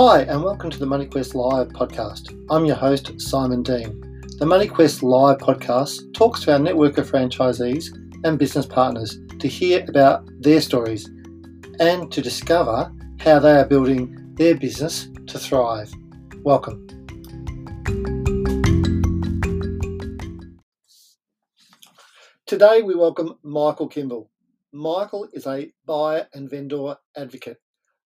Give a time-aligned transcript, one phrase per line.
[0.00, 2.32] Hi, and welcome to the MoneyQuest Live podcast.
[2.50, 4.00] I'm your host, Simon Dean.
[4.38, 7.92] The MoneyQuest Live podcast talks to our network of franchisees
[8.22, 11.06] and business partners to hear about their stories
[11.80, 15.92] and to discover how they are building their business to thrive.
[16.44, 16.86] Welcome.
[22.46, 24.30] Today we welcome Michael Kimbel.
[24.72, 27.58] Michael is a buyer and vendor advocate.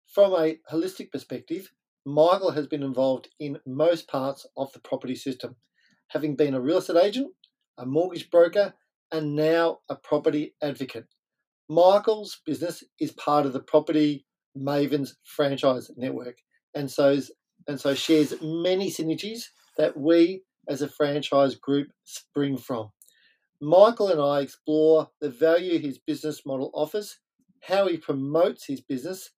[0.07, 1.71] From a holistic perspective,
[2.07, 5.57] Michael has been involved in most parts of the property system,
[6.07, 7.33] having been a real estate agent,
[7.77, 8.73] a mortgage broker,
[9.11, 11.03] and now a property advocate.
[11.67, 14.25] Michael's business is part of the Property
[14.57, 16.37] Mavens franchise network,
[16.73, 17.19] and so
[17.67, 19.41] and so shares many synergies
[19.77, 22.89] that we as a franchise group spring from.
[23.59, 27.19] Michael and I explore the value his business model offers,
[27.63, 29.31] how he promotes his business,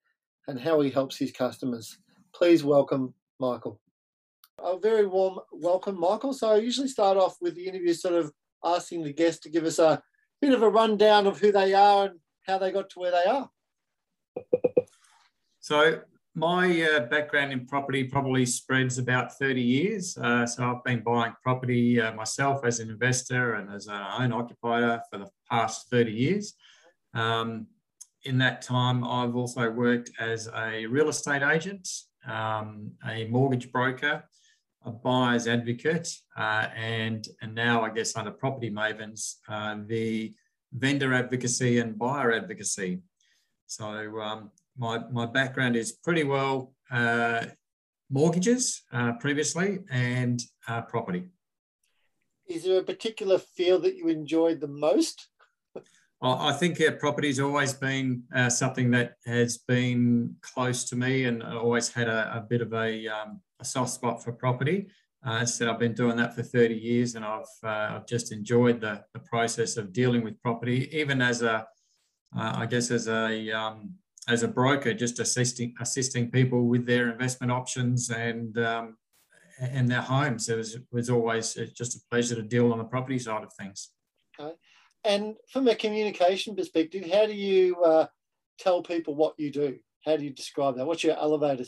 [0.47, 1.97] and how he helps his customers.
[2.39, 3.81] Please welcome Michael.
[4.63, 6.31] A very warm welcome, Michael.
[6.31, 8.31] So I usually start off with the interview sort of
[8.63, 10.01] asking the guest to give us a
[10.39, 13.29] bit of a rundown of who they are and how they got to where they
[13.29, 13.49] are.
[15.59, 15.99] So
[16.33, 20.17] my uh, background in property probably spreads about 30 years.
[20.17, 24.37] Uh, so I've been buying property uh, myself as an investor and as an owner
[24.37, 26.53] occupier for the past 30 years.
[27.13, 27.67] Um,
[28.23, 31.87] in that time, I've also worked as a real estate agent,
[32.27, 34.23] um, a mortgage broker,
[34.85, 40.33] a buyer's advocate, uh, and, and now I guess under Property Mavens, uh, the
[40.73, 42.99] vendor advocacy and buyer advocacy.
[43.67, 43.85] So
[44.21, 47.45] um, my, my background is pretty well uh,
[48.09, 51.25] mortgages uh, previously and uh, property.
[52.47, 55.27] Is there a particular field that you enjoyed the most?
[56.21, 61.41] I think uh, property's always been uh, something that has been close to me and
[61.41, 64.89] always had a, a bit of a, um, a, soft spot for property.
[65.25, 68.81] Uh, so I've been doing that for 30 years and I've, uh, I've just enjoyed
[68.81, 71.65] the, the process of dealing with property, even as a,
[72.37, 73.93] uh, I guess as a, um,
[74.27, 78.95] as a broker, just assisting assisting people with their investment options and um,
[79.59, 80.47] and their homes.
[80.49, 83.43] It was, it was always uh, just a pleasure to deal on the property side
[83.43, 83.89] of things.
[84.39, 84.53] Okay.
[85.03, 88.07] And from a communication perspective, how do you uh,
[88.57, 89.77] tell people what you do?
[90.05, 90.85] How do you describe that?
[90.85, 91.65] What's your elevator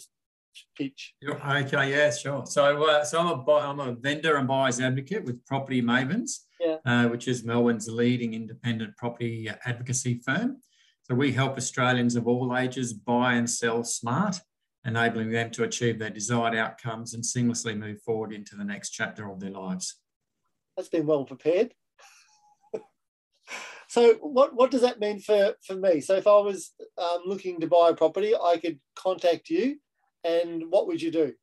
[0.78, 1.14] pitch?
[1.24, 2.46] Okay, yeah, sure.
[2.46, 6.78] So, uh, so I'm a I'm a vendor and buyers advocate with Property Mavens, yeah.
[6.86, 10.58] uh, which is Melbourne's leading independent property advocacy firm.
[11.03, 14.40] So we help Australians of all ages buy and sell smart,
[14.86, 19.30] enabling them to achieve their desired outcomes and seamlessly move forward into the next chapter
[19.30, 19.96] of their lives.
[20.78, 21.74] That's been well prepared.
[23.91, 26.00] So what, what does that mean for, for me?
[26.00, 29.79] So if I was um, looking to buy a property, I could contact you
[30.24, 31.34] and what would you do?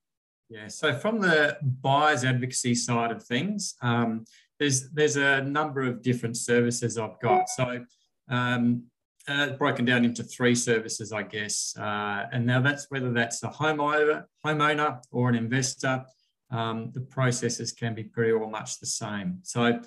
[0.48, 4.25] Yeah, so from the buyer's advocacy side of things, um,
[4.58, 7.50] there's there's a number of different services I've got.
[7.50, 7.84] So
[8.31, 8.84] um,
[9.28, 11.76] uh, broken down into three services, I guess.
[11.78, 16.03] Uh, and now that's whether that's a homeowner, homeowner or an investor.
[16.50, 19.41] Um, the processes can be pretty or much the same.
[19.42, 19.82] So,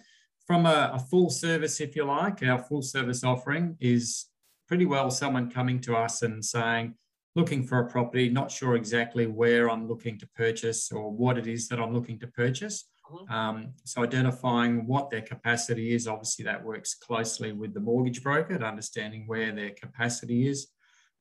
[0.51, 4.25] from a, a, full service, if you like, our full service offering is
[4.67, 6.93] pretty well someone coming to us and saying,
[7.37, 11.47] looking for a property, not sure exactly where I'm looking to purchase or what it
[11.47, 12.89] is that I'm looking to purchase.
[13.09, 13.33] Mm-hmm.
[13.33, 18.59] Um, so identifying what their capacity is, obviously that works closely with the mortgage broker
[18.59, 20.67] to understanding where their capacity is.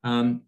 [0.02, 0.42] Um,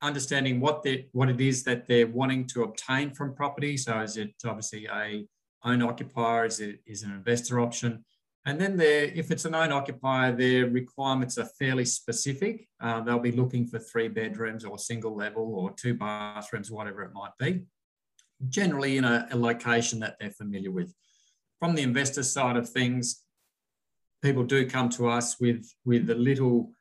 [0.00, 3.76] understanding what they what it is that they're wanting to obtain from property.
[3.76, 5.26] So is it obviously a
[5.64, 6.46] own occupier?
[6.46, 8.06] Is it is an investor option?
[8.44, 12.68] And then there, if it's an own occupier, their requirements are fairly specific.
[12.80, 17.12] Uh, they'll be looking for three bedrooms or single level or two bathrooms, whatever it
[17.12, 17.64] might be
[18.48, 20.94] generally in a, a location that they're familiar with.
[21.58, 23.22] From the investor side of things,
[24.22, 26.72] people do come to us with, with a little,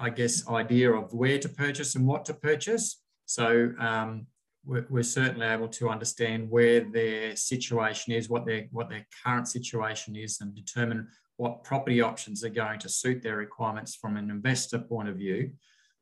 [0.00, 3.02] I guess, idea of where to purchase and what to purchase.
[3.26, 4.26] So um,
[4.66, 9.48] we're, we're, certainly able to understand where their situation is, what their what their current
[9.48, 14.30] situation is, and determine what property options are going to suit their requirements from an
[14.30, 15.50] investor point of view.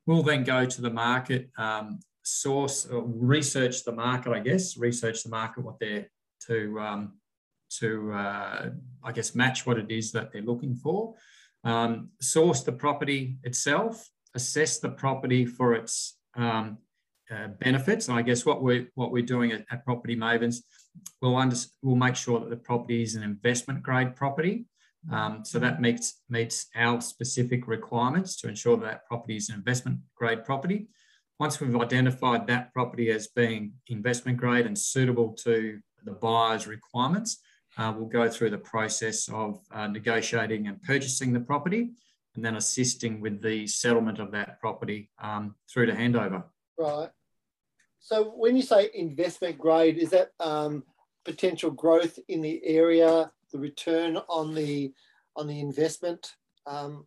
[0.06, 5.22] We'll then go to the market um, source or research the market, I guess, research
[5.22, 6.08] the market, what they're
[6.46, 7.12] to um,
[7.78, 8.70] to uh,
[9.02, 11.14] I guess match what it is that they're looking for.
[11.64, 16.78] Um, source the property itself, assess the property for its um,
[17.32, 20.56] uh, benefits, and I guess what we're what we're doing at, at Property Mavens,
[21.20, 24.66] we'll under, we'll make sure that the property is an investment grade property.
[25.10, 29.56] Um, so that meets meets our specific requirements to ensure that, that property is an
[29.56, 30.88] investment grade property.
[31.38, 37.38] once we've identified that property as being investment grade and suitable to the buyer's requirements,
[37.78, 41.90] uh, we'll go through the process of uh, negotiating and purchasing the property
[42.34, 46.44] and then assisting with the settlement of that property um, through to handover.
[46.78, 47.10] Right.
[48.02, 50.82] So when you say investment grade, is that um,
[51.24, 54.92] potential growth in the area, the return on the
[55.36, 56.34] on the investment?
[56.66, 57.06] Um,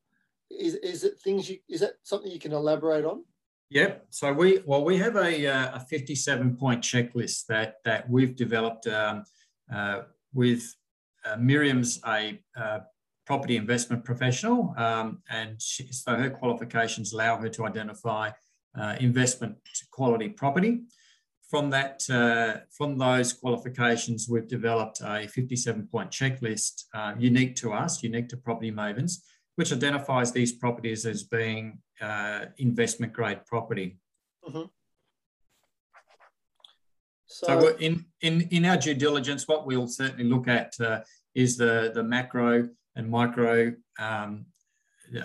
[0.49, 3.25] is, is it things you is that something you can elaborate on?
[3.71, 4.05] Yep.
[4.09, 8.87] So we well we have a, uh, a 57 point checklist that that we've developed
[8.87, 9.25] um,
[9.73, 10.03] uh,
[10.33, 10.63] with
[11.25, 12.79] uh, Miriam's a uh,
[13.25, 18.29] property investment professional, um, and she, so her qualifications allow her to identify
[18.79, 19.55] uh, investment
[19.91, 20.81] quality property.
[21.49, 26.83] From that, uh, from those qualifications, we've developed a 57 point checklist
[27.17, 29.19] unique to us, unique to Property Mavens,
[29.55, 33.97] which identifies these properties as being uh, investment grade property.
[34.47, 34.63] Mm-hmm.
[37.27, 41.01] So, so, in, in, in our due diligence, what we'll certainly look at uh,
[41.33, 44.45] is the, the macro and micro um,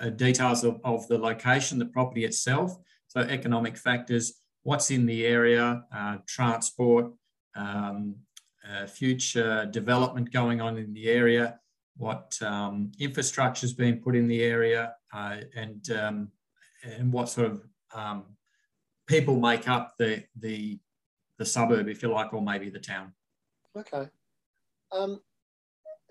[0.01, 2.77] uh, details of, of the location, the property itself.
[3.11, 7.13] So economic factors, what's in the area, uh, transport,
[7.57, 8.15] um,
[8.65, 11.59] uh, future development going on in the area,
[11.97, 16.29] what um, infrastructure is being put in the area, uh, and um,
[16.85, 18.27] and what sort of um,
[19.09, 20.79] people make up the the
[21.37, 23.13] the suburb, if you like, or maybe the town.
[23.77, 24.09] Okay.
[24.93, 25.21] Um,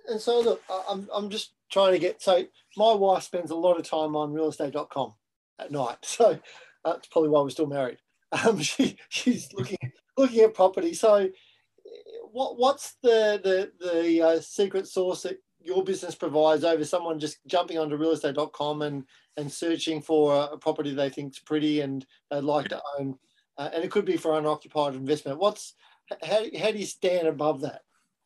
[0.10, 2.22] and so look, I'm I'm just trying to get.
[2.22, 2.44] So
[2.76, 5.14] my wife spends a lot of time on realestate.com
[5.60, 5.98] at night.
[6.04, 6.40] So
[6.84, 8.00] that's probably why we're still married.
[8.46, 10.94] Um, she she's looking looking at property.
[10.94, 11.30] So
[12.32, 17.40] what what's the the the uh, secret sauce that your business provides over someone just
[17.48, 19.04] jumping onto realestate.com and
[19.38, 23.16] and searching for a, a property they think's pretty and they'd like to own,
[23.58, 25.40] uh, and it could be for unoccupied investment.
[25.40, 25.74] What's
[26.24, 27.82] how, how do you stand above that?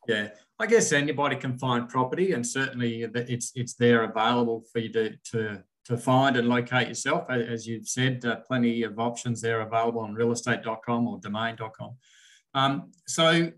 [0.06, 0.28] Yeah,
[0.58, 5.16] I guess anybody can find property, and certainly it's it's there available for you to
[5.32, 7.28] to to find and locate yourself.
[7.30, 11.96] As you've said, uh, plenty of options there available on realestate.com or domain.com.
[12.54, 13.50] Um, so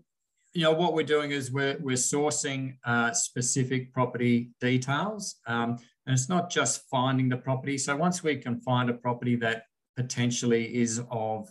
[0.57, 5.35] you know, what we're doing is we're, we're sourcing uh, specific property details.
[5.45, 5.77] Um,
[6.07, 7.77] and it's not just finding the property.
[7.77, 9.65] So once we can find a property that
[9.95, 11.47] potentially is of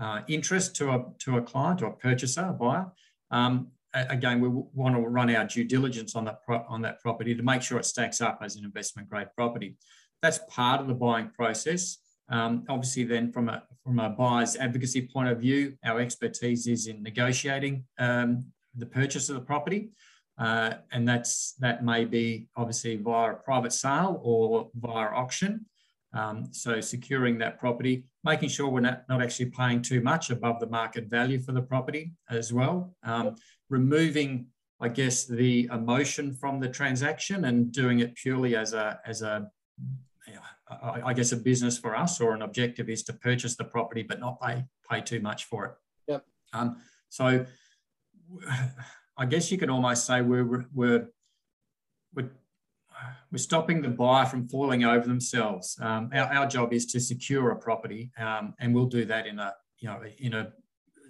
[0.00, 2.86] uh, interest to a, to a client or a purchaser, a buyer,
[3.30, 7.42] um, again, we want to run our due diligence on that, on that property to
[7.42, 9.76] make sure it stacks up as an investment grade property.
[10.22, 11.98] That's part of the buying process.
[12.28, 16.88] Um, obviously, then from a from a buyer's advocacy point of view, our expertise is
[16.88, 19.90] in negotiating um, the purchase of the property,
[20.38, 25.66] uh, and that's that may be obviously via a private sale or via auction.
[26.12, 30.60] Um, so securing that property, making sure we're not, not actually paying too much above
[30.60, 32.94] the market value for the property as well.
[33.02, 33.36] Um,
[33.68, 34.46] removing,
[34.80, 39.50] I guess, the emotion from the transaction and doing it purely as a as a
[40.68, 44.18] I guess a business for us or an objective is to purchase the property but
[44.18, 45.72] not pay pay too much for it.
[46.08, 46.24] Yep.
[46.52, 46.76] Um,
[47.08, 47.46] so
[49.16, 51.08] I guess you could almost say we're we're
[52.14, 52.30] we're,
[53.30, 55.78] we're stopping the buyer from falling over themselves.
[55.80, 59.38] Um, our, our job is to secure a property, um, and we'll do that in
[59.38, 60.52] a you know in a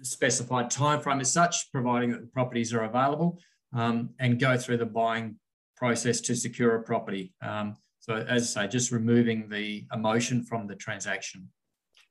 [0.03, 3.39] specified time frame as such, providing that the properties are available,
[3.73, 5.37] um, and go through the buying
[5.75, 7.33] process to secure a property.
[7.41, 7.75] Um,
[8.07, 11.49] so as I say, just removing the emotion from the transaction.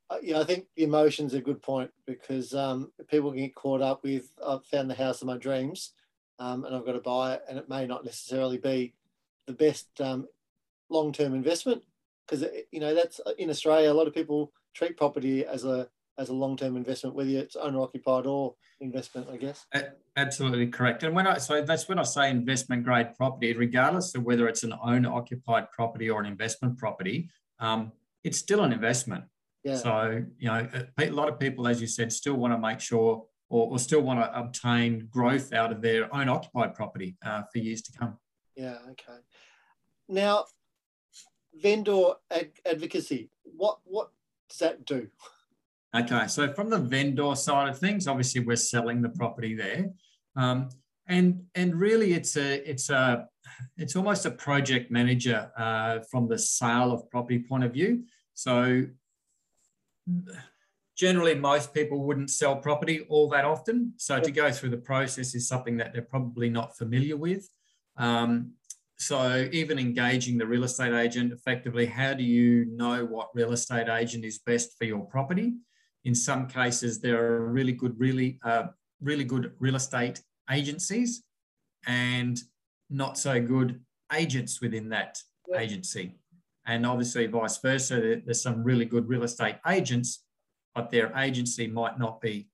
[0.09, 4.05] Uh, yeah, I think the emotion's a good point because um, people get caught up
[4.05, 5.95] with I've found the house of my dreams
[6.39, 8.95] um, and I've got to buy it, and it may not necessarily be
[9.47, 10.27] the best um,
[10.91, 11.83] long-term investment
[12.27, 13.91] because you know that's uh, in Australia.
[13.91, 15.89] A lot of people treat property as a
[16.19, 19.67] as a long-term investment, whether it's owner-occupied or investment, I guess.
[20.17, 21.03] Absolutely correct.
[21.03, 24.63] And when I so that's when I say investment grade property, regardless of whether it's
[24.63, 27.29] an owner-occupied property or an investment property,
[27.61, 27.93] um,
[28.25, 29.25] it's still an investment.
[29.63, 29.77] Yeah.
[29.77, 30.69] So you know,
[30.99, 34.01] a lot of people, as you said, still want to make sure or, or still
[34.01, 38.17] want to obtain growth out of their own occupied property uh, for years to come.
[38.57, 38.77] Yeah.
[38.93, 39.19] Okay.
[40.09, 40.47] Now,
[41.55, 43.31] vendor ad- advocacy.
[43.45, 44.11] What what
[44.49, 45.09] does that do?
[45.97, 49.87] Okay, so from the vendor side of things, obviously we're selling the property there,
[50.37, 50.69] um,
[51.09, 53.27] and and really it's a it's a
[53.79, 58.05] it's almost a project manager uh, from the sale of property point of view.
[58.35, 58.85] So
[60.97, 63.95] generally, most people wouldn't sell property all that often.
[63.97, 67.49] So to go through the process is something that they're probably not familiar with.
[67.97, 68.53] Um,
[68.99, 73.89] so even engaging the real estate agent effectively, how do you know what real estate
[73.89, 75.55] agent is best for your property?
[76.07, 78.67] In some cases, there are really good, really, uh,
[79.03, 81.25] really good real estate agencies
[81.87, 82.39] and
[82.89, 83.81] not so good
[84.13, 85.19] agents within that
[85.59, 86.17] agency.
[86.65, 90.25] And obviously, vice versa, there's some really good real estate agents,
[90.77, 92.49] but their agency might not be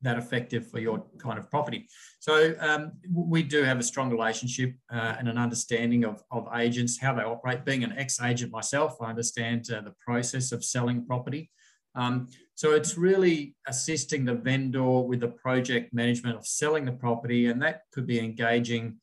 [0.00, 1.86] that effective for your kind of property.
[2.18, 6.98] So um, we do have a strong relationship uh, and an understanding of, of agents,
[6.98, 7.64] how they operate.
[7.64, 11.48] Being an ex-agent myself, I understand uh, the process of selling property.
[11.94, 17.46] Um, so it's really assisting the vendor with the project management of selling the property,
[17.46, 18.96] and that could be engaging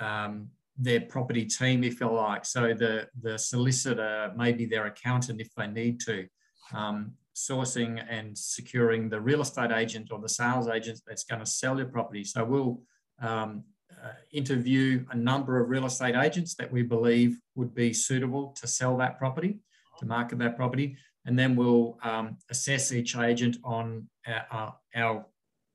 [0.00, 2.44] um, their property team, if you like.
[2.44, 6.26] So the, the solicitor, maybe their accountant if they need to,
[6.72, 11.46] um, sourcing and securing the real estate agent or the sales agent that's going to
[11.46, 12.24] sell your property.
[12.24, 12.80] So we'll
[13.20, 13.64] um,
[14.02, 18.66] uh, interview a number of real estate agents that we believe would be suitable to
[18.66, 19.58] sell that property,
[19.98, 20.96] to market that property.
[21.26, 25.26] And then we'll um, assess each agent on our, our, our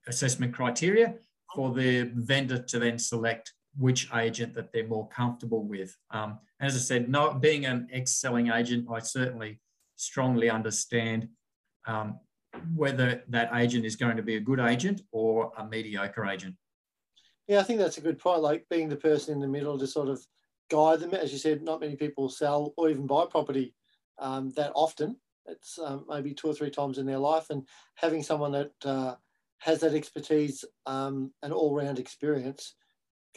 [0.07, 1.15] assessment criteria
[1.55, 5.95] for the vendor to then select which agent that they're more comfortable with.
[6.11, 9.59] Um, as I said, not being an ex-selling agent, I certainly
[9.95, 11.29] strongly understand
[11.87, 12.19] um,
[12.75, 16.55] whether that agent is going to be a good agent or a mediocre agent.
[17.47, 18.41] Yeah, I think that's a good point.
[18.41, 20.23] Like being the person in the middle to sort of
[20.69, 21.13] guide them.
[21.13, 23.73] As you said, not many people sell or even buy property
[24.19, 25.15] um, that often.
[25.49, 29.15] It's um, maybe two or three times in their life, and having someone that uh,
[29.59, 32.75] has that expertise um, and all-round experience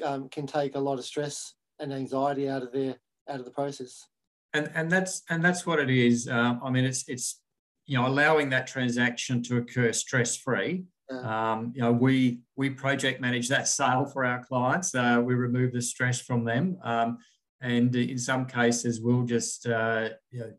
[0.04, 2.97] um, can take a lot of stress and anxiety out of their
[3.28, 4.07] out of the process.
[4.54, 6.28] And and that's and that's what it is.
[6.28, 7.40] Uh, I mean, it's it's
[7.87, 10.85] you know allowing that transaction to occur stress free.
[11.11, 11.52] Yeah.
[11.52, 14.95] Um, you know, we we project manage that sale for our clients.
[14.95, 17.19] Uh, we remove the stress from them, um,
[17.61, 20.52] and in some cases, we'll just uh, you know,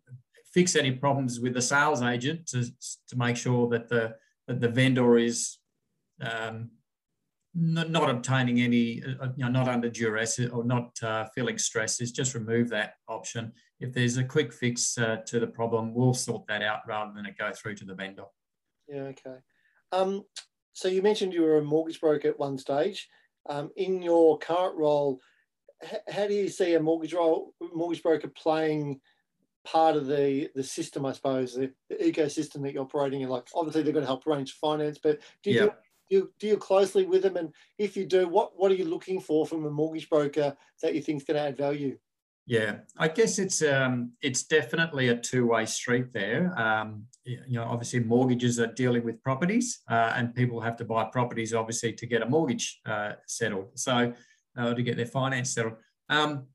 [0.53, 2.63] fix any problems with the sales agent to
[3.07, 4.15] to make sure that the
[4.48, 5.57] that the vendor is
[6.22, 6.69] um,
[7.55, 12.01] not, not obtaining any, uh, you know, not under duress or not uh, feeling stress
[12.01, 13.53] is just remove that option.
[13.79, 17.25] If there's a quick fix uh, to the problem, we'll sort that out rather than
[17.25, 18.25] it go through to the vendor.
[18.88, 19.38] Yeah, okay.
[19.91, 20.24] Um,
[20.74, 23.07] so you mentioned you were a mortgage broker at one stage.
[23.48, 25.19] Um, in your current role,
[26.10, 29.00] how do you see a mortgage role, mortgage broker playing
[29.65, 31.05] part of the the system?
[31.05, 33.29] I suppose the, the ecosystem that you're operating in.
[33.29, 35.70] Like obviously they're going to help arrange finance, but do you yeah
[36.10, 37.38] you deal closely with them?
[37.38, 40.96] And if you do, what, what are you looking for from a mortgage broker that
[40.96, 41.98] you think is going to add value?
[42.46, 46.53] Yeah, I guess it's um, it's definitely a two way street there.
[46.60, 51.05] Um, you know, obviously mortgages are dealing with properties, uh, and people have to buy
[51.05, 54.12] properties obviously to get a mortgage uh, settled, so
[54.58, 55.75] uh, to get their finance settled.
[56.10, 56.48] Um,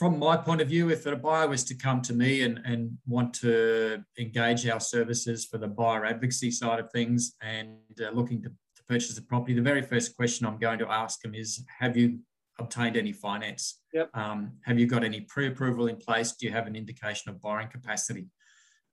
[0.00, 2.96] from my point of view, if a buyer was to come to me and, and
[3.06, 8.42] want to engage our services for the buyer advocacy side of things and uh, looking
[8.42, 8.50] to
[8.88, 12.20] purchase a property, the very first question I'm going to ask them is, have you
[12.58, 13.80] obtained any finance?
[13.92, 14.08] Yep.
[14.14, 16.32] Um, have you got any pre-approval in place?
[16.32, 18.28] Do you have an indication of borrowing capacity?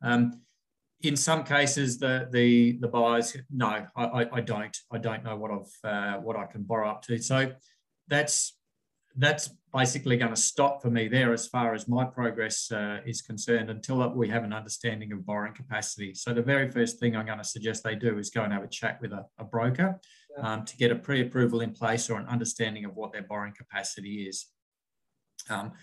[0.04, 0.42] Um,
[1.04, 4.76] in some cases, the the the buyers, no, I, I, don't.
[4.92, 7.18] I don't know what I've uh, what I can borrow up to.
[7.20, 7.54] So
[8.10, 8.58] that's
[9.16, 13.22] that's basically going to stop for me there as far as my progress uh, is
[13.22, 16.14] concerned until we have an understanding of borrowing capacity.
[16.14, 18.64] So the very first thing I'm going to suggest they do is go and have
[18.64, 20.00] a chat with a, a broker
[20.38, 20.54] yeah.
[20.54, 24.28] um, to get a pre-approval in place or an understanding of what their borrowing capacity
[24.28, 24.48] is.
[25.50, 25.74] Um,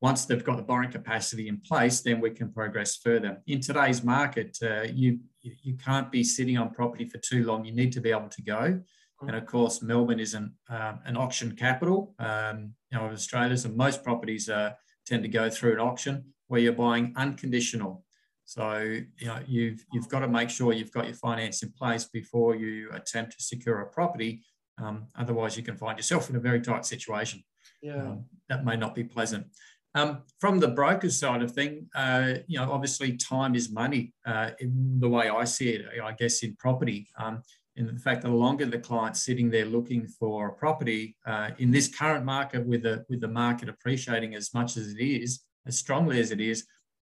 [0.00, 3.40] once they've got the borrowing capacity in place, then we can progress further.
[3.46, 7.64] In today's market, uh, you you can't be sitting on property for too long.
[7.64, 8.80] You need to be able to go.
[9.26, 13.56] And of course, Melbourne is an, um, an auction capital um, you know, of Australia,
[13.56, 14.72] so most properties uh,
[15.06, 18.04] tend to go through an auction where you're buying unconditional.
[18.44, 22.04] So you know you've you've got to make sure you've got your finance in place
[22.04, 24.42] before you attempt to secure a property.
[24.82, 27.42] Um, otherwise, you can find yourself in a very tight situation.
[27.80, 29.46] Yeah, um, that may not be pleasant.
[29.94, 34.12] Um, from the broker's side of thing, uh, you know, obviously time is money.
[34.26, 34.50] Uh,
[34.98, 37.42] the way I see it, I guess in property, um,
[37.76, 41.50] in the fact that the longer the client's sitting there looking for a property uh,
[41.58, 45.40] in this current market with the with the market appreciating as much as it is,
[45.66, 46.66] as strongly as it is,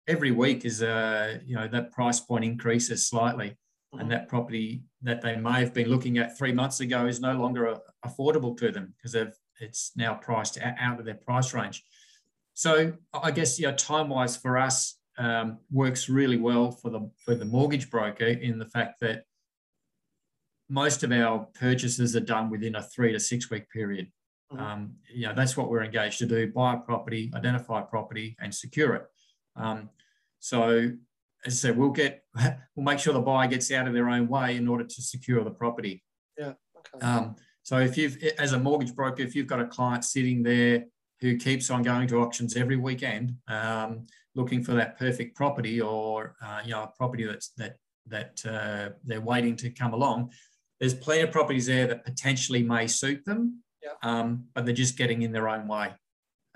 [0.07, 4.01] every week is uh, you know that price point increases slightly, mm-hmm.
[4.01, 7.33] and that property that they may have been looking at three months ago is no
[7.33, 11.85] longer uh, affordable to them because it's now priced out of their price range.
[12.55, 17.11] So I guess you know time wise for us um, works really well for the
[17.25, 19.25] for the mortgage broker in the fact that
[20.73, 24.11] most of our purchases are done within a three to six week period.
[24.51, 24.65] Mm-hmm.
[24.65, 28.37] Um, you know, that's what we're engaged to do: buy a property, identify a property,
[28.41, 29.05] and secure it.
[29.55, 29.91] Um,
[30.39, 30.91] so,
[31.45, 32.25] as I said, we'll get
[32.75, 35.45] we'll make sure the buyer gets out of their own way in order to secure
[35.45, 36.03] the property.
[36.39, 36.55] Yeah.
[36.97, 37.07] Okay.
[37.07, 40.87] Um, so if you've, as a mortgage broker, if you've got a client sitting there
[41.21, 46.35] who keeps on going to auctions every weekend, um, looking for that perfect property or
[46.43, 47.77] uh, you know a property that's that
[48.07, 50.33] that uh, they're waiting to come along,
[50.83, 53.93] there's plenty of properties there that potentially may suit them, yeah.
[54.03, 55.93] um, but they're just getting in their own way.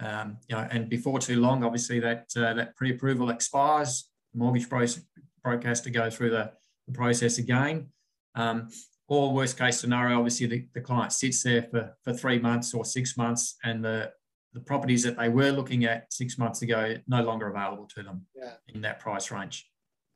[0.00, 4.10] Um, you know, and before too long, obviously that uh, that pre-approval expires.
[4.34, 6.50] The mortgage broker has to go through the,
[6.88, 7.86] the process again.
[8.34, 8.68] Um,
[9.06, 12.84] or worst case scenario, obviously the, the client sits there for, for three months or
[12.84, 14.10] six months and the,
[14.54, 18.26] the properties that they were looking at six months ago no longer available to them
[18.34, 18.54] yeah.
[18.74, 19.70] in that price range.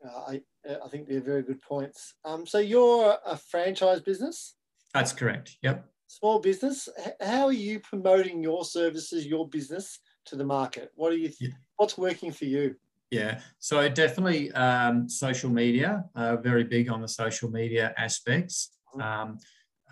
[0.04, 2.14] Uh, I, I think they're very good points.
[2.24, 4.54] Um, so you're a franchise business?
[4.94, 5.56] That's correct.
[5.62, 5.86] Yep.
[6.06, 6.88] Small business.
[7.20, 10.90] How are you promoting your services, your business to the market?
[10.94, 11.28] What are you?
[11.28, 11.56] Th- yeah.
[11.76, 12.76] What's working for you?
[13.10, 19.00] Yeah, so definitely um, social media, uh, very big on the social media aspects mm-hmm.
[19.00, 19.38] um,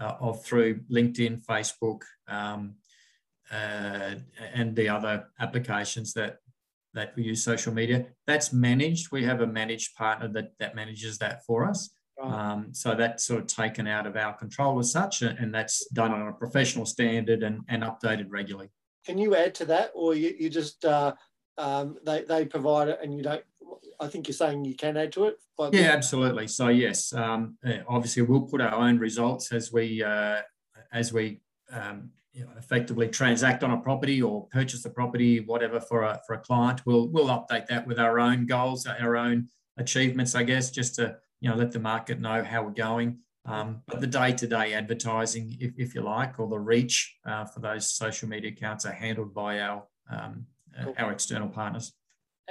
[0.01, 2.75] uh, of through LinkedIn, Facebook, um,
[3.51, 4.15] uh,
[4.55, 6.39] and the other applications that
[6.95, 8.07] that we use social media.
[8.27, 9.13] That's managed.
[9.13, 11.91] We have a managed partner that that manages that for us.
[12.21, 16.13] Um, so that's sort of taken out of our control as such, and that's done
[16.13, 18.71] on a professional standard and, and updated regularly.
[19.07, 21.15] Can you add to that, or you, you just uh,
[21.57, 23.45] um, they, they provide it and you don't?
[24.01, 25.37] I think you're saying you can add to it.
[25.73, 26.49] yeah, absolutely.
[26.49, 27.57] So yes, um,
[27.89, 30.41] obviously we'll put our own results as we uh,
[30.93, 31.41] as we
[31.73, 36.21] um, you know, effectively transact on a property or purchase a property, whatever for a
[36.25, 36.81] for a client.
[36.87, 41.17] We'll we'll update that with our own goals, our own achievements, I guess, just to
[41.41, 43.19] you know let the market know how we're going.
[43.45, 47.91] Um, but the day-to-day advertising, if, if you like, or the reach uh, for those
[47.91, 50.47] social media accounts are handled by our um,
[50.81, 50.95] cool.
[50.97, 51.93] our external partners.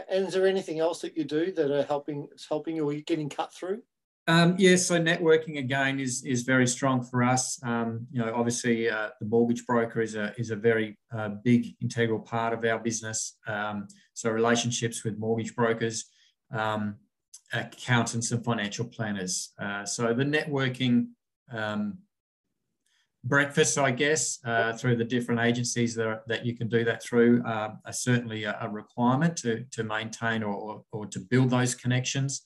[0.09, 3.03] And is there anything else that you do that are helping helping you or you
[3.03, 3.83] getting cut through?
[4.29, 7.59] Um, yes, so networking again is is very strong for us.
[7.63, 11.75] Um, you know, obviously uh, the mortgage broker is a is a very uh, big
[11.81, 13.37] integral part of our business.
[13.47, 16.05] Um, so relationships with mortgage brokers,
[16.51, 16.97] um,
[17.53, 19.53] accountants, and financial planners.
[19.57, 21.07] Uh, so the networking
[21.49, 21.99] um,
[23.23, 27.01] breakfast, I guess, uh, through the different agencies that, are, that you can do that
[27.01, 31.75] through uh, are certainly a, a, requirement to to maintain or, or to build those
[31.75, 32.41] connections.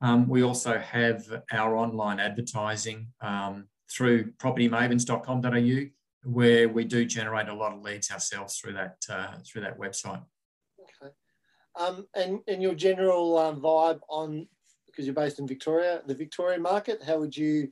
[0.00, 7.54] Um, we also have our online advertising um, through propertymavens.com.au, where we do generate a
[7.54, 10.22] lot of leads ourselves through that uh, through that website.
[10.80, 11.12] Okay,
[11.78, 14.46] um, and and your general um, vibe on
[14.86, 17.68] because you're based in Victoria, the Victorian market, how would you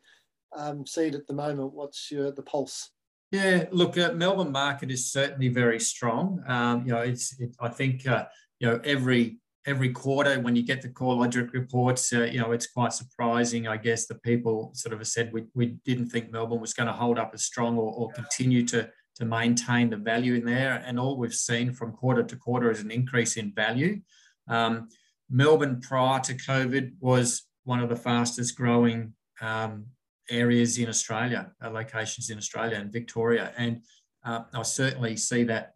[0.55, 1.73] um, see it at the moment?
[1.73, 2.91] What's your the pulse?
[3.31, 6.43] Yeah, look, uh, Melbourne market is certainly very strong.
[6.47, 8.27] Um, you know, it's it, I think uh,
[8.61, 12.53] you know every every quarter when you get the core CoreLogic reports, uh, you know,
[12.53, 16.61] it's quite surprising, I guess, that people sort of said we, we didn't think Melbourne
[16.61, 20.35] was going to hold up as strong or, or continue to, to maintain the value
[20.35, 20.83] in there.
[20.87, 24.01] And all we've seen from quarter to quarter is an increase in value.
[24.49, 24.89] Um,
[25.31, 29.87] Melbourne prior to COVID was one of the fastest growing um,
[30.31, 33.53] areas in Australia, uh, locations in Australia and Victoria.
[33.57, 33.81] And
[34.25, 35.74] uh, I certainly see that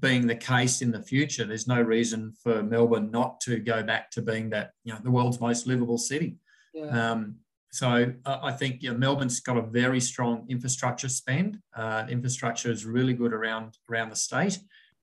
[0.00, 4.10] being the case in the future, there's no reason for Melbourne not to go back
[4.12, 6.36] to being that, you know, the world's most livable city.
[6.74, 7.12] Yeah.
[7.12, 7.36] Um,
[7.76, 11.58] so uh, I think you know, Melbourne's got a very strong infrastructure spend.
[11.74, 14.58] Uh, infrastructure is really good around around the state,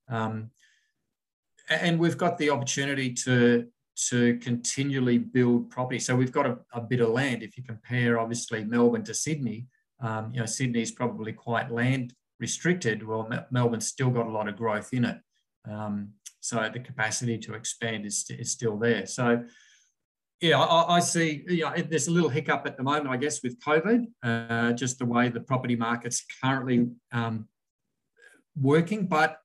[0.08, 0.50] um,
[1.68, 3.68] and we've got the opportunity to
[4.08, 6.00] to continually build property.
[6.00, 7.44] So we've got a, a bit of land.
[7.44, 9.66] If you compare, obviously Melbourne to Sydney,
[10.00, 12.12] um, you know Sydney is probably quite land
[12.46, 15.18] restricted, well, Melbourne's still got a lot of growth in it.
[15.70, 15.94] Um,
[16.40, 19.06] so the capacity to expand is, is still there.
[19.06, 19.44] So,
[20.42, 23.42] yeah, I, I see, you know, there's a little hiccup at the moment, I guess,
[23.42, 27.48] with COVID, uh, just the way the property market's currently um,
[28.54, 29.06] working.
[29.06, 29.38] But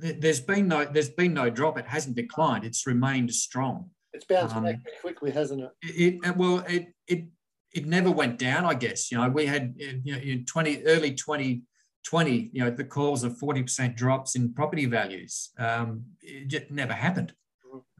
[0.00, 1.76] th- there's been no there's been no drop.
[1.78, 2.64] It hasn't declined.
[2.64, 3.90] It's remained strong.
[4.14, 5.70] It's bounced um, back quickly, hasn't it?
[5.82, 7.24] It, it well, it it
[7.74, 8.64] it never went down.
[8.64, 11.64] I guess you know we had you know in twenty early twenty
[12.06, 15.50] 20, you know, the calls of 40% drops in property values.
[15.58, 17.32] Um, it just never happened.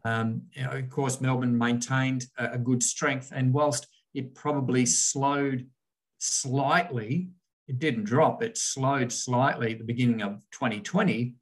[0.04, 4.86] Um, you know, of course, Melbourne maintained a, a, good strength, and whilst it probably
[4.86, 5.66] slowed
[6.18, 7.30] slightly,
[7.66, 8.40] it didn't drop.
[8.44, 11.34] It slowed slightly at the beginning of 2020.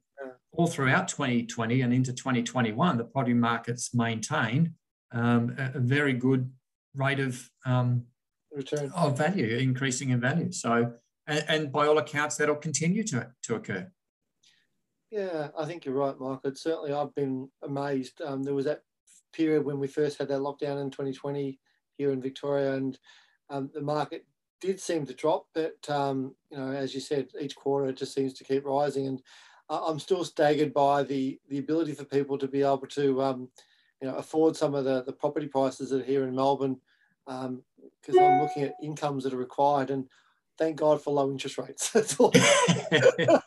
[0.53, 4.71] All throughout 2020 and into 2021, the property markets maintained
[5.11, 6.49] um, a, a, very good
[6.95, 8.05] rate of um,
[8.51, 10.51] return of value, increasing in value.
[10.53, 10.93] So
[11.27, 13.91] and, and by all accounts, that'll continue to, to occur.
[15.11, 16.39] Yeah, I think you're right, Mike.
[16.43, 18.21] It certainly, I've been amazed.
[18.21, 18.83] Um, there was that
[19.33, 21.59] period when we first had that lockdown in 2020
[21.97, 22.97] here in Victoria, and
[23.49, 24.25] um, the market
[24.61, 28.13] did seem to drop, but um, you know, as you said, each quarter it just
[28.13, 29.21] seems to keep rising, and
[29.69, 33.49] I'm still staggered by the the ability for people to be able to um,
[34.01, 36.77] you know afford some of the the property prices that are here in Melbourne,
[37.25, 40.07] because um, I'm looking at incomes that are required, and
[40.57, 41.95] thank God for low interest rates.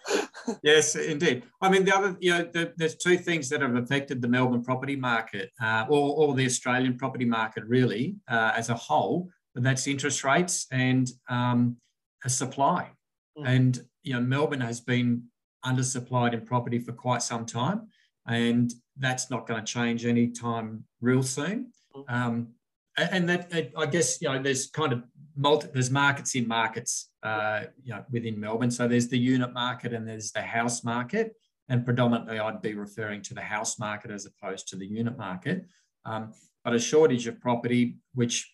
[0.62, 1.42] Yes, indeed.
[1.60, 4.64] I mean, the other, you know, the, there's two things that have affected the Melbourne
[4.64, 9.64] property market, uh, or, or the Australian property market, really, uh, as a whole but
[9.64, 11.76] that's interest rates and um,
[12.24, 12.90] a supply.
[13.36, 13.48] Mm.
[13.48, 15.24] And you know, Melbourne has been
[15.64, 17.88] undersupplied in property for quite some time,
[18.28, 21.72] and that's not going to change anytime real soon.
[21.92, 22.04] Mm.
[22.08, 22.48] Um,
[22.96, 25.02] and that, I guess, you know, there's kind of
[25.38, 28.70] multi, there's markets in markets, uh, you know, within Melbourne.
[28.70, 31.34] So there's the unit market and there's the house market,
[31.68, 35.64] and predominantly I'd be referring to the house market as opposed to the unit market.
[36.04, 36.32] Um,
[36.64, 38.52] but a shortage of property, which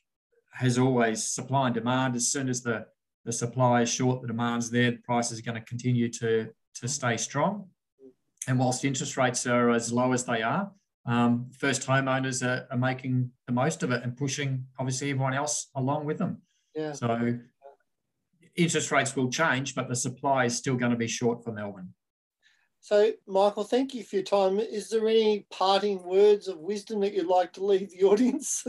[0.52, 2.14] has always supply and demand.
[2.14, 2.86] As soon as the,
[3.24, 6.88] the supply is short, the demand's there, the price is going to continue to, to
[6.88, 7.68] stay strong.
[8.46, 10.70] And whilst interest rates are as low as they are,
[11.06, 15.68] um, first homeowners are, are, making the most of it and pushing obviously everyone else
[15.74, 16.40] along with them.
[16.74, 16.92] Yeah.
[16.92, 17.38] So
[18.56, 21.92] interest rates will change, but the supply is still going to be short for Melbourne.
[22.80, 24.58] So, Michael, thank you for your time.
[24.58, 28.62] Is there any parting words of wisdom that you'd like to leave the audience?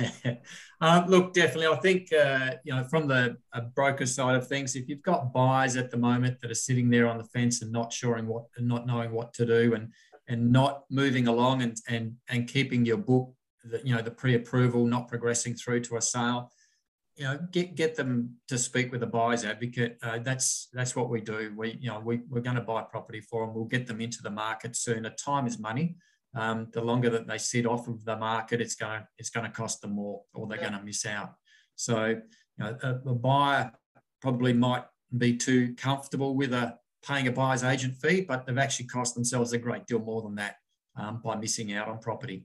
[0.80, 1.66] um, look, definitely.
[1.66, 5.34] I think uh, you know from the uh, broker side of things, if you've got
[5.34, 8.44] buyers at the moment that are sitting there on the fence and not sure what,
[8.56, 9.92] and not knowing what to do, and
[10.28, 13.34] and not moving along and and and keeping your book,
[13.84, 16.50] you know, the pre-approval, not progressing through to a sale
[17.16, 19.98] you know, get get them to speak with a buyer's advocate.
[20.02, 21.52] Uh, that's that's what we do.
[21.56, 23.54] We you know we we're going to buy property for them.
[23.54, 25.10] We'll get them into the market sooner.
[25.10, 25.96] Time is money.
[26.34, 29.44] Um, the longer that they sit off of the market, it's going to it's going
[29.44, 30.70] to cost them more, or they're yeah.
[30.70, 31.34] going to miss out.
[31.76, 32.18] So you
[32.58, 33.72] know, a, a, buyer
[34.22, 34.84] probably might
[35.16, 39.52] be too comfortable with a paying a buyer's agent fee, but they've actually cost themselves
[39.52, 40.56] a great deal more than that
[40.96, 42.44] um, by missing out on property.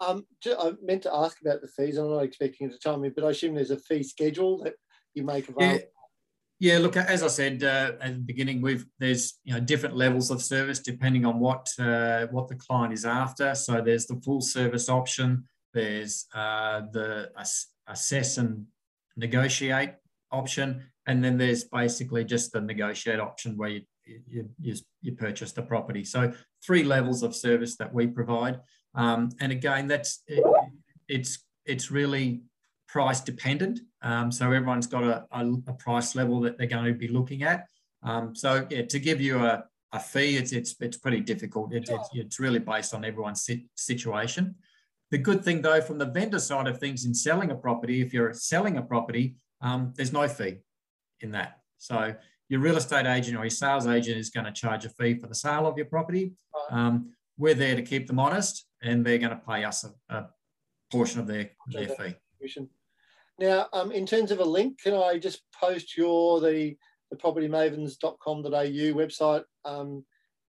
[0.00, 1.96] Um, I meant to ask about the fees.
[1.96, 4.74] I'm not expecting you to tell me, but I assume there's a fee schedule that
[5.14, 5.86] you make available.
[6.58, 9.96] Yeah, yeah look, as I said uh, at the beginning, we've there's you know different
[9.96, 13.54] levels of service depending on what uh, what the client is after.
[13.54, 15.44] So there's the full service option.
[15.72, 17.30] There's uh, the
[17.88, 18.66] assess and
[19.16, 19.94] negotiate
[20.30, 23.82] option, and then there's basically just the negotiate option where you
[24.28, 26.04] you, you, you purchase the property.
[26.04, 26.32] So
[26.64, 28.60] three levels of service that we provide.
[28.96, 30.42] Um, and again, that's it,
[31.08, 32.42] it's it's really
[32.88, 33.80] price dependent.
[34.02, 37.42] Um, so everyone's got a, a, a, price level that they're going to be looking
[37.42, 37.66] at.
[38.02, 41.74] Um, so yeah, to give you a, a fee, it's it's it's pretty difficult.
[41.74, 44.54] It, it's, it's really based on everyone's situation.
[45.10, 48.12] The good thing though, from the vendor side of things in selling a property, if
[48.12, 50.58] you're selling a property, um, there's no fee
[51.20, 51.60] in that.
[51.78, 52.14] So
[52.48, 55.26] your real estate agent or your sales agent is going to charge a fee for
[55.26, 56.32] the sale of your property.
[56.70, 60.28] Um, we're there to keep them honest and they're going to pay us a, a
[60.90, 62.14] portion of their, their fee.
[63.38, 66.76] Now, um, in terms of a link, can I just post your the
[67.10, 70.04] the propertymavens.com.au website um,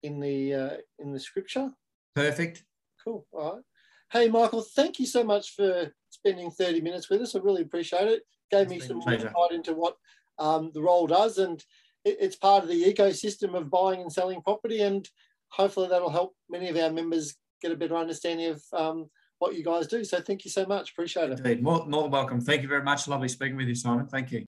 [0.04, 1.72] in the uh, in the scripture?
[2.16, 2.64] Perfect.
[3.04, 3.26] Cool.
[3.32, 3.64] All right.
[4.12, 7.36] Hey, Michael, thank you so much for spending 30 minutes with us.
[7.36, 8.22] I really appreciate it.
[8.52, 9.98] Gave it's me some insight into what
[10.38, 11.64] um, the role does, and
[12.06, 14.82] it, it's part of the ecosystem of buying and selling property.
[14.82, 15.08] And
[15.50, 19.64] hopefully, that'll help many of our members get a better understanding of um, what you
[19.64, 20.04] guys do.
[20.04, 20.92] So thank you so much.
[20.92, 21.40] Appreciate it.
[21.40, 21.64] Indeed.
[21.64, 22.42] More, more welcome.
[22.42, 23.08] Thank you very much.
[23.08, 24.06] Lovely speaking with you, Simon.
[24.06, 24.46] Thank you.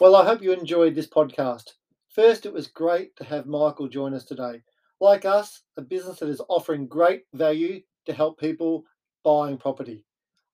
[0.00, 1.70] Well, I hope you enjoyed this podcast.
[2.08, 4.62] First, it was great to have Michael join us today.
[5.00, 8.84] Like us, a business that is offering great value to help people
[9.24, 10.04] buying property.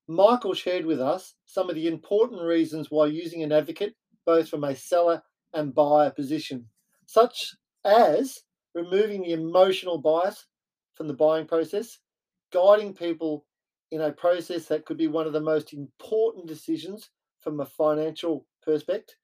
[0.07, 3.93] Michael shared with us some of the important reasons why using an advocate,
[4.25, 5.21] both from a seller
[5.53, 6.65] and buyer position,
[7.05, 7.53] such
[7.85, 8.39] as
[8.73, 10.45] removing the emotional bias
[10.99, 11.99] from the buying process,
[12.51, 13.45] guiding people
[13.89, 17.09] in a process that could be one of the most important decisions
[17.41, 19.15] from a financial perspective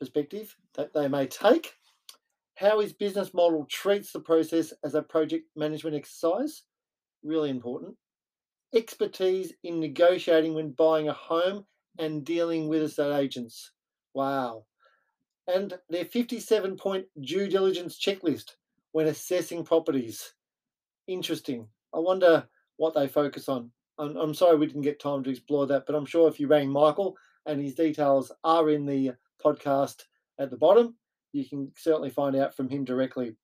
[0.00, 1.74] perspective that they may take,
[2.56, 6.62] how his business model treats the process as a project management exercise,
[7.22, 7.94] really important,
[8.74, 11.64] expertise in negotiating when buying a home
[11.98, 13.72] and dealing with estate agents.
[14.14, 14.64] Wow.
[15.46, 18.56] And their 57 point due diligence checklist
[18.92, 20.32] when assessing properties
[21.12, 21.68] interesting.
[21.94, 22.46] I wonder
[22.76, 23.70] what they focus on.
[23.98, 26.46] I'm, I'm sorry we didn't get time to explore that, but I'm sure if you
[26.46, 29.12] rang Michael and his details are in the
[29.44, 30.04] podcast
[30.38, 30.96] at the bottom,
[31.32, 33.36] you can certainly find out from him directly.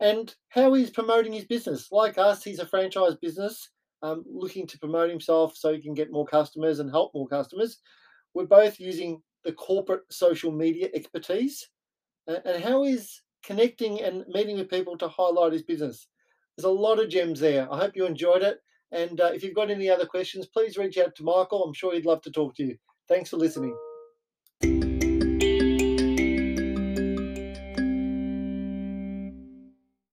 [0.00, 1.92] and how he's promoting his business.
[1.92, 3.70] Like us, he's a franchise business
[4.02, 7.78] um, looking to promote himself so he can get more customers and help more customers.
[8.34, 11.68] We're both using the corporate social media expertise
[12.26, 16.08] and how he's connecting and meeting with people to highlight his business.
[16.56, 17.72] There's a lot of gems there.
[17.72, 18.58] I hope you enjoyed it.
[18.92, 21.64] And uh, if you've got any other questions, please reach out to Michael.
[21.64, 22.76] I'm sure he'd love to talk to you.
[23.08, 23.74] Thanks for listening.